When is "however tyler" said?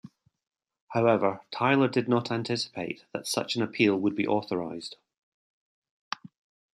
0.93-1.87